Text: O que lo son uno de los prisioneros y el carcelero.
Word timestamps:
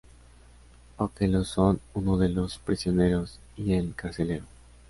O 0.97 1.09
que 1.09 1.27
lo 1.27 1.43
son 1.43 1.79
uno 1.93 2.17
de 2.17 2.29
los 2.29 2.57
prisioneros 2.57 3.39
y 3.55 3.73
el 3.73 3.93
carcelero. 3.93 4.45